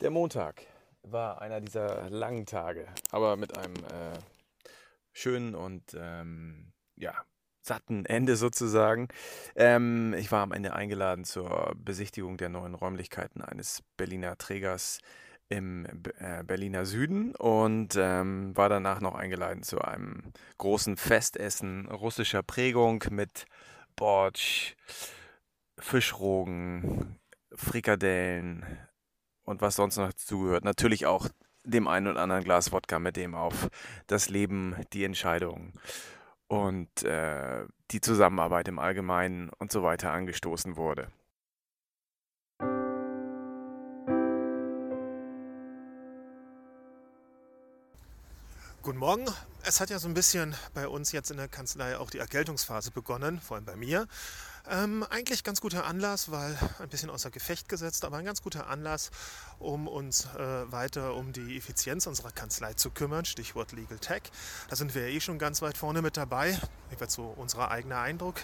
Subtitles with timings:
[0.00, 0.60] Der Montag
[1.02, 4.18] war einer dieser langen Tage, aber mit einem äh,
[5.12, 7.14] schönen und ähm, ja,
[7.62, 9.08] satten Ende sozusagen.
[9.54, 14.98] Ähm, ich war am Ende eingeladen zur Besichtigung der neuen Räumlichkeiten eines Berliner Trägers
[15.48, 15.86] im
[16.18, 20.24] äh, Berliner Süden und ähm, war danach noch eingeladen zu einem
[20.58, 23.46] großen Festessen russischer Prägung mit
[23.94, 24.74] Bortsch,
[25.78, 27.18] Fischrogen,
[27.54, 28.66] Frikadellen,
[29.46, 30.64] und was sonst noch zugehört.
[30.64, 31.28] Natürlich auch
[31.64, 33.68] dem einen oder anderen Glas Wodka, mit dem auf
[34.06, 35.72] das Leben, die Entscheidung
[36.48, 41.08] und äh, die Zusammenarbeit im Allgemeinen und so weiter angestoßen wurde.
[48.82, 49.24] Guten Morgen.
[49.64, 52.92] Es hat ja so ein bisschen bei uns jetzt in der Kanzlei auch die Erkältungsphase
[52.92, 54.06] begonnen, vor allem bei mir.
[54.68, 58.66] Ähm, eigentlich ganz guter Anlass, weil ein bisschen außer Gefecht gesetzt, aber ein ganz guter
[58.68, 59.10] Anlass,
[59.58, 63.24] um uns äh, weiter um die Effizienz unserer Kanzlei zu kümmern.
[63.24, 64.22] Stichwort Legal Tech.
[64.68, 66.58] Da sind wir eh schon ganz weit vorne mit dabei.
[66.90, 68.36] Jedenfalls so unser eigener Eindruck.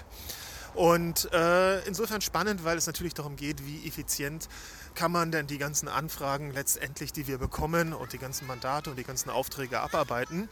[0.75, 4.49] Und äh, insofern spannend, weil es natürlich darum geht, wie effizient
[4.95, 8.97] kann man denn die ganzen Anfragen letztendlich, die wir bekommen und die ganzen Mandate und
[8.97, 10.49] die ganzen Aufträge abarbeiten.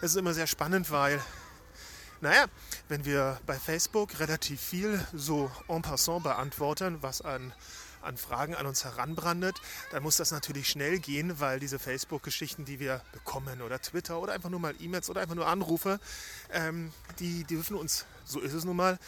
[0.00, 1.20] Das ist immer sehr spannend, weil,
[2.24, 2.46] naja,
[2.88, 7.52] wenn wir bei Facebook relativ viel so en passant beantworten, was an
[8.00, 12.78] an Fragen an uns heranbrandet, dann muss das natürlich schnell gehen, weil diese Facebook-Geschichten, die
[12.78, 15.98] wir bekommen oder Twitter oder einfach nur mal E-Mails oder einfach nur Anrufe,
[16.52, 18.98] ähm, die, die dürfen uns, so ist es nun mal,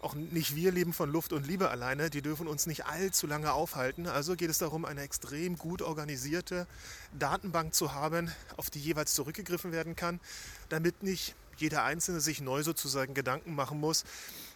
[0.00, 3.52] auch nicht wir leben von Luft und Liebe alleine, die dürfen uns nicht allzu lange
[3.52, 4.06] aufhalten.
[4.06, 6.66] Also geht es darum, eine extrem gut organisierte
[7.18, 10.20] Datenbank zu haben, auf die jeweils zurückgegriffen werden kann,
[10.68, 14.04] damit nicht jeder Einzelne sich neu sozusagen Gedanken machen muss,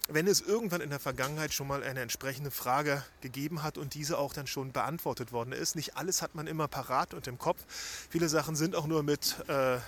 [0.08, 4.18] wenn es irgendwann in der Vergangenheit schon mal eine entsprechende Frage gegeben hat und diese
[4.18, 5.74] auch dann schon beantwortet worden ist.
[5.76, 7.64] Nicht alles hat man immer parat und im Kopf.
[8.10, 9.78] Viele Sachen sind auch nur mit äh,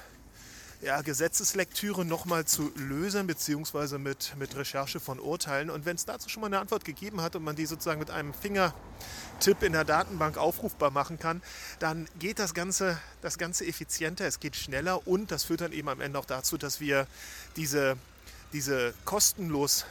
[0.80, 5.70] ja, Gesetzeslektüre nochmal zu lösen, beziehungsweise mit, mit Recherche von Urteilen.
[5.70, 8.10] Und wenn es dazu schon mal eine Antwort gegeben hat und man die sozusagen mit
[8.10, 11.42] einem Fingertipp in der Datenbank aufrufbar machen kann,
[11.80, 15.88] dann geht das Ganze, das Ganze effizienter, es geht schneller und das führt dann eben
[15.88, 17.08] am Ende auch dazu, dass wir
[17.56, 17.96] diese,
[18.52, 19.84] diese kostenlos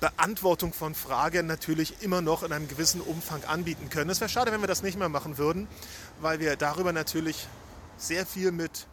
[0.00, 4.10] Beantwortung von Fragen natürlich immer noch in einem gewissen Umfang anbieten können.
[4.10, 5.68] Es wäre schade, wenn wir das nicht mehr machen würden,
[6.20, 7.46] weil wir darüber natürlich
[7.98, 8.86] sehr viel mit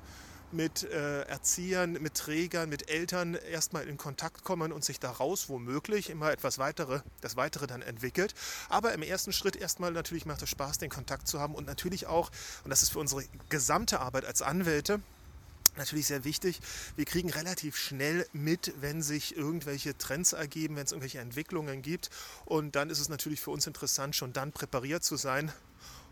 [0.52, 6.10] mit äh, Erziehern, mit Trägern, mit Eltern erstmal in Kontakt kommen und sich daraus womöglich
[6.10, 8.34] immer etwas weitere, das weitere dann entwickelt.
[8.70, 12.08] Aber im ersten Schritt erstmal natürlich macht es Spaß, den Kontakt zu haben und natürlich
[12.08, 12.32] auch,
[12.64, 15.02] und das ist für unsere gesamte Arbeit als Anwälte,
[15.78, 16.60] natürlich sehr wichtig.
[16.96, 22.10] Wir kriegen relativ schnell mit, wenn sich irgendwelche Trends ergeben, wenn es irgendwelche Entwicklungen gibt.
[22.46, 25.52] Und dann ist es natürlich für uns interessant, schon dann präpariert zu sein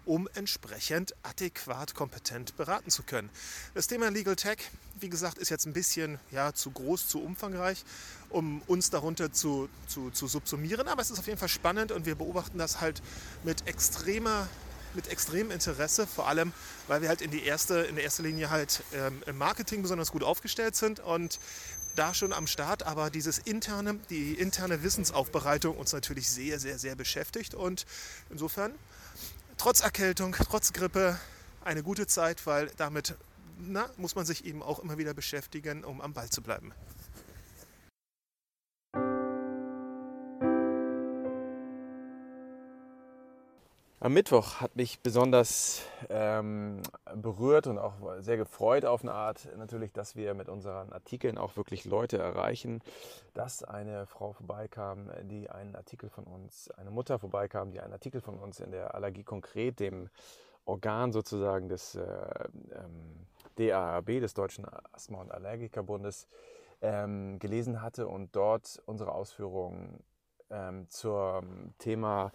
[0.08, 3.30] um entsprechend adäquat kompetent beraten zu können.
[3.74, 4.58] Das Thema Legal Tech,
[5.00, 7.84] wie gesagt, ist jetzt ein bisschen ja, zu groß, zu umfangreich,
[8.30, 12.06] um uns darunter zu, zu, zu subsumieren, aber es ist auf jeden Fall spannend und
[12.06, 13.02] wir beobachten das halt
[13.44, 14.48] mit extremer
[14.94, 16.54] mit extremem Interesse, vor allem,
[16.88, 20.12] weil wir halt in, die erste, in der ersten Linie halt ähm, im Marketing besonders
[20.12, 21.40] gut aufgestellt sind und
[21.96, 26.96] da schon am Start, aber dieses interne, die interne Wissensaufbereitung uns natürlich sehr, sehr, sehr
[26.96, 27.86] beschäftigt und
[28.30, 28.74] insofern
[29.58, 31.20] trotz Erkältung, trotz Grippe
[31.64, 33.16] eine gute Zeit, weil damit
[33.60, 36.72] na, muss man sich eben auch immer wieder beschäftigen, um am Ball zu bleiben.
[44.00, 45.82] Am Mittwoch hat mich besonders
[46.12, 46.84] ähm,
[47.16, 51.58] berührt und auch sehr gefreut auf eine Art natürlich, dass wir mit unseren Artikeln auch
[51.58, 52.84] wirklich Leute erreichen,
[53.34, 58.22] dass eine Frau vorbeikam, die einen Artikel von uns, eine Mutter vorbeikam, die einen Artikel
[58.22, 60.12] von uns in der Allergie konkret, dem
[60.66, 63.26] Organ sozusagen des äh, ähm,
[63.56, 66.28] DAAB, des Deutschen Asthma- und Allergikerbundes,
[66.82, 70.04] ähm, gelesen hatte und dort unsere Ausführungen
[70.52, 72.32] ähm, zum Thema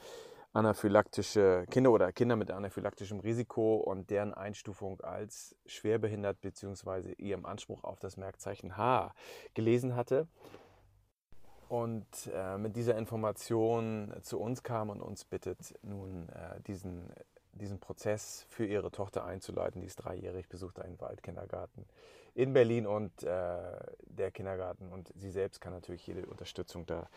[0.53, 7.13] anaphylaktische Kinder oder Kinder mit anaphylaktischem Risiko und deren Einstufung als schwerbehindert bzw.
[7.19, 9.15] ihrem Anspruch auf das Merkzeichen H
[9.55, 10.29] gelesen hatte
[11.69, 17.11] und äh, mit dieser Information zu uns kam und uns bittet, nun äh, diesen,
[17.53, 19.81] diesen Prozess für ihre Tochter einzuleiten.
[19.81, 21.87] Die ist dreijährig, besucht einen Waldkindergarten
[22.35, 23.61] in Berlin und äh,
[24.05, 27.09] der Kindergarten und sie selbst kann natürlich jede Unterstützung da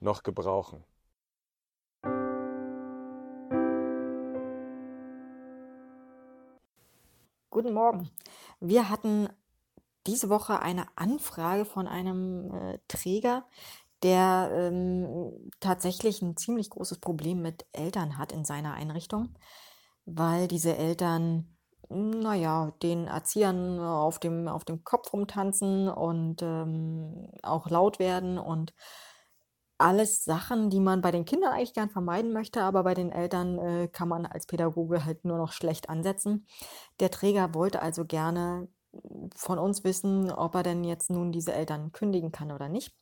[0.00, 0.84] noch gebrauchen.
[7.52, 8.10] Guten Morgen.
[8.60, 9.28] Wir hatten
[10.06, 13.44] diese Woche eine Anfrage von einem äh, Träger,
[14.02, 19.34] der ähm, tatsächlich ein ziemlich großes Problem mit Eltern hat in seiner Einrichtung.
[20.06, 21.56] weil diese Eltern,
[21.90, 28.74] naja, den Erziehern auf dem, auf dem Kopf rumtanzen und ähm, auch laut werden und
[29.82, 33.58] alles Sachen, die man bei den Kindern eigentlich gern vermeiden möchte, aber bei den Eltern
[33.58, 36.46] äh, kann man als Pädagoge halt nur noch schlecht ansetzen.
[37.00, 38.68] Der Träger wollte also gerne
[39.34, 42.94] von uns wissen, ob er denn jetzt nun diese Eltern kündigen kann oder nicht.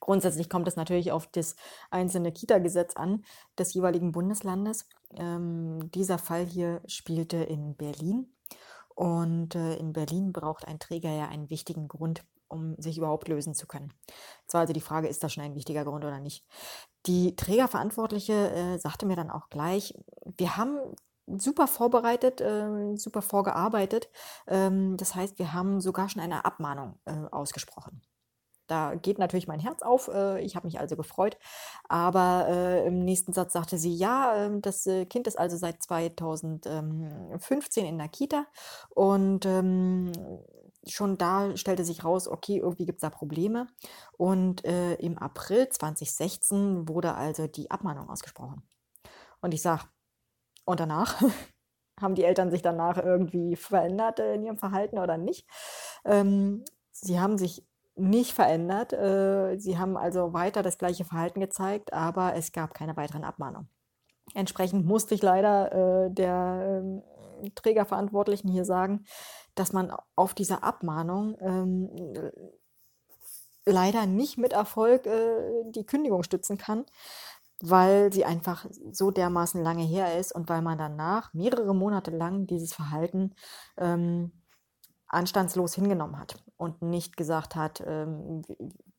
[0.00, 1.56] Grundsätzlich kommt es natürlich auf das
[1.90, 3.24] einzelne Kita-Gesetz an
[3.58, 4.86] des jeweiligen Bundeslandes.
[5.14, 8.34] Ähm, dieser Fall hier spielte in Berlin.
[8.94, 13.54] Und äh, in Berlin braucht ein Träger ja einen wichtigen Grund, um sich überhaupt lösen
[13.54, 13.92] zu können.
[14.46, 16.44] Zwar also die Frage, ist das schon ein wichtiger Grund oder nicht.
[17.06, 19.94] Die Trägerverantwortliche äh, sagte mir dann auch gleich,
[20.36, 20.78] wir haben
[21.26, 24.08] super vorbereitet, äh, super vorgearbeitet.
[24.46, 28.02] Ähm, das heißt, wir haben sogar schon eine Abmahnung äh, ausgesprochen.
[28.68, 30.08] Da geht natürlich mein Herz auf.
[30.08, 31.38] Äh, ich habe mich also gefreut.
[31.88, 35.82] Aber äh, im nächsten Satz sagte sie, ja, ähm, das äh, Kind ist also seit
[35.82, 38.46] 2015 in der Kita
[38.94, 40.12] und ähm,
[40.86, 43.68] schon da stellte sich raus, okay, irgendwie gibt es da Probleme.
[44.16, 48.62] Und äh, im April 2016 wurde also die Abmahnung ausgesprochen.
[49.40, 49.84] Und ich sage,
[50.64, 51.22] und danach?
[52.00, 55.48] haben die Eltern sich danach irgendwie verändert in ihrem Verhalten oder nicht?
[56.04, 57.66] Ähm, sie haben sich
[57.96, 58.92] nicht verändert.
[58.92, 63.68] Äh, sie haben also weiter das gleiche Verhalten gezeigt, aber es gab keine weiteren Abmahnungen.
[64.34, 67.17] Entsprechend musste ich leider äh, der äh,
[67.54, 69.04] Trägerverantwortlichen hier sagen,
[69.54, 72.32] dass man auf diese Abmahnung ähm,
[73.64, 76.86] leider nicht mit Erfolg äh, die Kündigung stützen kann,
[77.60, 82.46] weil sie einfach so dermaßen lange her ist und weil man danach mehrere Monate lang
[82.46, 83.34] dieses Verhalten
[83.76, 84.32] ähm,
[85.08, 88.42] anstandslos hingenommen hat und nicht gesagt hat, ähm,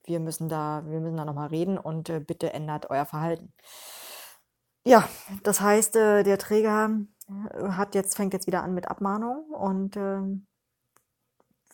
[0.05, 3.53] wir müssen da, wir müssen da nochmal reden und äh, bitte ändert euer Verhalten.
[4.85, 5.07] Ja,
[5.43, 6.89] das heißt, äh, der Träger
[7.69, 10.21] hat jetzt, fängt jetzt wieder an mit Abmahnung und äh,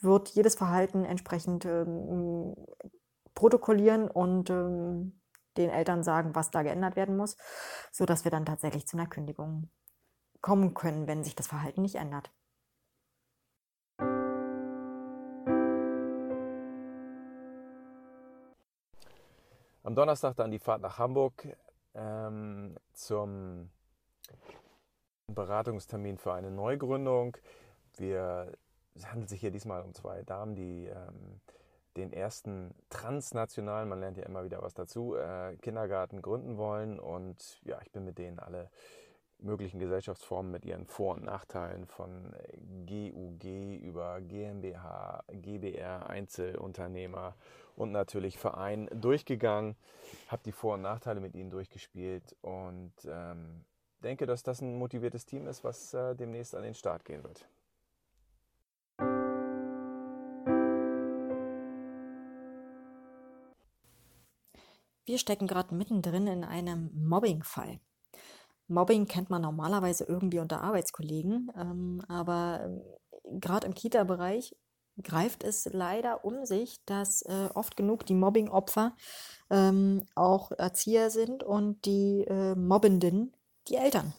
[0.02, 2.56] wird jedes Verhalten entsprechend ähm,
[3.34, 5.22] protokollieren und ähm,
[5.58, 7.38] den Eltern sagen, was da geändert werden muss,
[7.92, 9.70] sodass wir dann tatsächlich zu einer Kündigung
[10.42, 12.32] kommen können, wenn sich das Verhalten nicht ändert.
[19.84, 21.48] Am Donnerstag dann die Fahrt nach Hamburg
[21.94, 23.70] ähm, zum
[25.36, 27.38] Beratungstermin für eine Neugründung.
[27.98, 28.52] Wir,
[28.96, 31.42] es handelt sich hier diesmal um zwei Damen, die ähm,
[31.98, 37.00] den ersten transnationalen, man lernt ja immer wieder was dazu, äh, Kindergarten gründen wollen.
[37.00, 38.70] Und ja, ich bin mit denen alle
[39.40, 42.34] möglichen Gesellschaftsformen mit ihren Vor- und Nachteilen von
[42.86, 43.44] GUG
[43.82, 47.36] über GmbH, GbR, Einzelunternehmer
[47.76, 49.76] und natürlich Verein durchgegangen,
[50.30, 53.66] habe die Vor- und Nachteile mit ihnen durchgespielt und ähm,
[54.06, 57.48] denke, dass das ein motiviertes Team ist, was äh, demnächst an den Start gehen wird.
[65.06, 67.80] Wir stecken gerade mittendrin in einem Mobbing-Fall.
[68.68, 72.82] Mobbing kennt man normalerweise irgendwie unter Arbeitskollegen, ähm, aber
[73.24, 74.56] äh, gerade im Kita-Bereich
[75.04, 78.96] greift es leider um sich, dass äh, oft genug die Mobbing-Opfer
[79.52, 83.35] ähm, auch Erzieher sind und die äh, Mobbenden
[83.68, 84.14] die Eltern.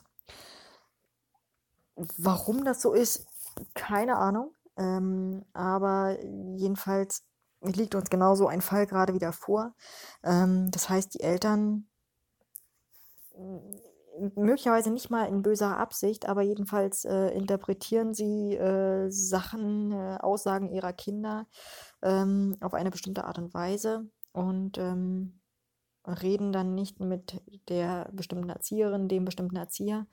[2.19, 3.27] Warum das so ist,
[3.75, 4.55] keine Ahnung.
[4.77, 7.25] Ähm, aber jedenfalls
[7.63, 9.75] liegt uns genauso ein Fall gerade wieder vor.
[10.23, 11.89] Ähm, das heißt, die Eltern
[14.35, 20.71] möglicherweise nicht mal in böser Absicht, aber jedenfalls äh, interpretieren sie äh, Sachen, äh, Aussagen
[20.71, 21.47] ihrer Kinder
[22.03, 25.41] ähm, auf eine bestimmte Art und Weise und ähm,
[26.07, 30.07] reden dann nicht mit der bestimmten Erzieherin, dem bestimmten Erzieher,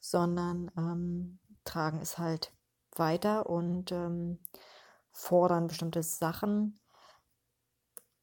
[0.00, 2.52] sondern ähm, tragen es halt
[2.96, 4.40] weiter und ähm,
[5.10, 6.78] fordern bestimmte Sachen.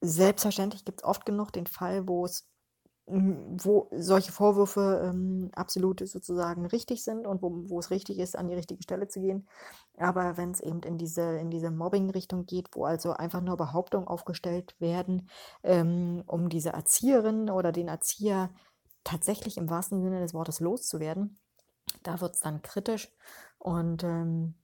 [0.01, 2.47] Selbstverständlich gibt es oft genug den Fall, wo es
[3.07, 8.47] wo solche Vorwürfe ähm, absolut sozusagen richtig sind und wo, wo es richtig ist, an
[8.47, 9.47] die richtige Stelle zu gehen.
[9.97, 14.07] Aber wenn es eben in diese, in diese Mobbing-Richtung geht, wo also einfach nur Behauptungen
[14.07, 15.29] aufgestellt werden,
[15.63, 18.49] ähm, um diese Erzieherin oder den Erzieher
[19.03, 21.37] tatsächlich im wahrsten Sinne des Wortes loszuwerden,
[22.01, 23.11] da wird es dann kritisch.
[23.59, 24.55] Und ähm,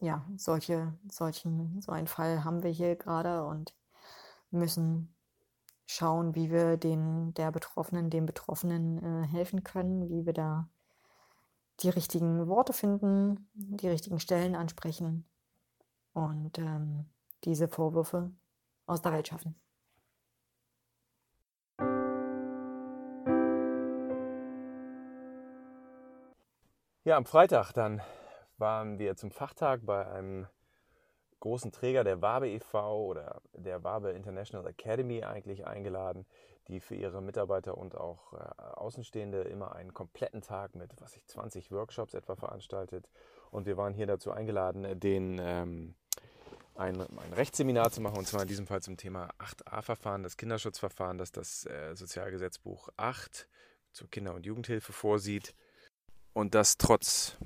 [0.00, 3.74] ja, solche, solchen, so einen Fall haben wir hier gerade und
[4.50, 5.14] müssen
[5.90, 10.68] schauen, wie wir den, der Betroffenen, dem Betroffenen äh, helfen können, wie wir da
[11.80, 15.26] die richtigen Worte finden, die richtigen Stellen ansprechen
[16.12, 17.06] und ähm,
[17.44, 18.30] diese Vorwürfe
[18.86, 19.58] aus der Welt schaffen.
[27.04, 28.02] Ja, am Freitag dann
[28.58, 30.46] waren wir zum Fachtag bei einem
[31.40, 33.06] großen Träger der Wabe e.V.
[33.06, 36.26] oder der Wabe International Academy eigentlich eingeladen,
[36.68, 41.26] die für ihre Mitarbeiter und auch äh, Außenstehende immer einen kompletten Tag mit, was ich,
[41.26, 43.08] 20 Workshops etwa veranstaltet.
[43.50, 45.94] Und wir waren hier dazu eingeladen, den ähm,
[46.74, 51.18] ein, ein Rechtsseminar zu machen, und zwar in diesem Fall zum Thema 8a-Verfahren, das Kinderschutzverfahren,
[51.18, 53.48] das das äh, Sozialgesetzbuch 8
[53.92, 55.54] zur Kinder- und Jugendhilfe vorsieht.
[56.34, 57.36] Und das trotz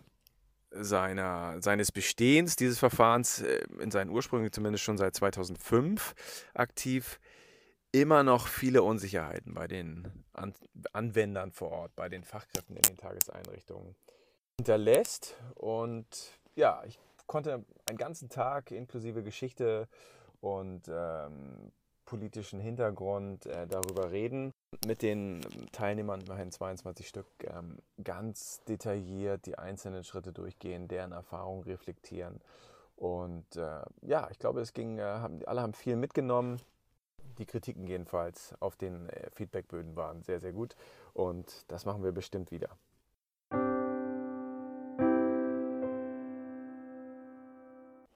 [0.75, 6.15] seiner, seines Bestehens dieses Verfahrens, äh, in seinen Ursprüngen zumindest schon seit 2005
[6.55, 7.21] aktiv,
[7.93, 10.55] immer noch viele Unsicherheiten bei den An
[10.93, 13.95] Anwendern vor Ort, bei den Fachkräften in den Tageseinrichtungen
[14.59, 15.37] hinterlässt.
[15.55, 16.07] Und
[16.55, 19.89] ja, ich konnte einen ganzen Tag inklusive Geschichte
[20.41, 21.73] und ähm,
[22.13, 24.53] politischen Hintergrund äh, darüber reden.
[24.87, 25.41] Mit den
[25.73, 32.43] Teilnehmern, immerhin 22 Stück, ähm, ganz detailliert die einzelnen Schritte durchgehen, deren Erfahrungen reflektieren.
[32.97, 36.61] Und äh, ja, ich glaube, es ging, äh, haben, alle haben viel mitgenommen.
[37.39, 40.77] Die Kritiken jedenfalls auf den äh, Feedbackböden waren sehr, sehr gut.
[41.15, 42.77] Und das machen wir bestimmt wieder.